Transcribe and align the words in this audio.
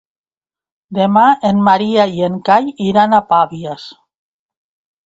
Demà 0.99 1.25
en 1.51 1.61
Maria 1.69 2.09
i 2.17 2.27
en 2.31 2.41
Cai 2.49 2.73
iran 2.89 3.15
a 3.21 3.25
Pavies. 3.31 3.89